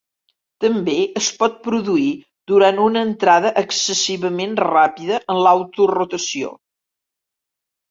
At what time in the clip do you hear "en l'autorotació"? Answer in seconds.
5.37-6.53